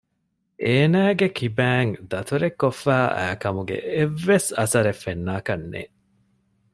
[0.63, 5.95] އޭނާގެ ކިބައިން ދަތުރެއްކޮށްފައި އައިކަމުގެ އެއްވެސް އަސަރެއް ފެންނާކަށް ނެތް